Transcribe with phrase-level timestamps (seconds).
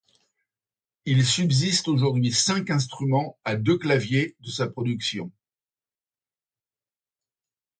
[1.05, 5.31] Il subsiste aujourd'hui cinq instruments à deux claviers de sa production.